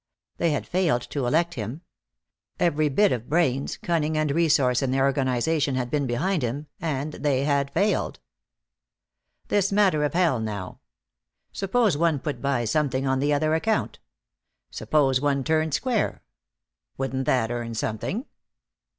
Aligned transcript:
They 0.37 0.49
had 0.49 0.65
failed 0.65 1.01
to 1.11 1.27
elect 1.27 1.53
him. 1.53 1.81
Every 2.59 2.89
bit 2.89 3.11
of 3.11 3.29
brains, 3.29 3.77
cunning 3.77 4.17
and 4.17 4.31
resource 4.31 4.81
in 4.81 4.89
their 4.89 5.05
organization 5.05 5.75
had 5.75 5.91
been 5.91 6.07
behind 6.07 6.41
him, 6.41 6.65
and 6.79 7.13
they 7.13 7.43
had 7.43 7.69
failed. 7.71 8.19
This 9.49 9.71
matter 9.71 10.03
of 10.03 10.15
hell, 10.15 10.39
now? 10.39 10.79
Suppose 11.51 11.97
one 11.97 12.17
put 12.17 12.41
by 12.41 12.65
something 12.65 13.05
on 13.05 13.19
the 13.19 13.31
other 13.31 13.53
account? 13.53 13.99
Suppose 14.71 15.21
one 15.21 15.43
turned 15.43 15.75
square? 15.75 16.23
Wouldn't 16.97 17.27
that 17.27 17.51
earn 17.51 17.75
something? 17.75 18.25